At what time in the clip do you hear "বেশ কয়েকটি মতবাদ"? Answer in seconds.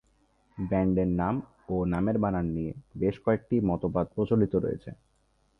2.95-4.05